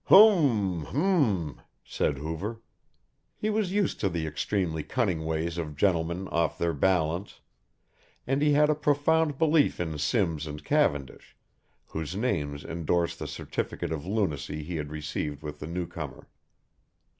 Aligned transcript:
"Hum, 0.05 0.85
hum," 0.85 1.61
said 1.83 2.17
Hoover. 2.17 2.59
He 3.37 3.51
was 3.51 3.71
used 3.71 3.99
to 3.99 4.09
the 4.09 4.25
extremely 4.25 4.81
cunning 4.81 5.25
ways 5.25 5.59
of 5.59 5.75
gentlemen 5.75 6.27
off 6.29 6.57
their 6.57 6.73
balance, 6.73 7.39
and 8.25 8.41
he 8.41 8.53
had 8.53 8.71
a 8.71 8.73
profound 8.73 9.37
belief 9.37 9.79
in 9.79 9.99
Simms 9.99 10.47
and 10.47 10.65
Cavendish, 10.65 11.37
whose 11.85 12.15
names 12.15 12.65
endorsed 12.65 13.19
the 13.19 13.27
certificate 13.27 13.91
of 13.91 14.03
lunacy 14.03 14.63
he 14.63 14.77
had 14.77 14.89
received 14.89 15.43
with 15.43 15.59
the 15.59 15.67
newcomer. 15.67 16.27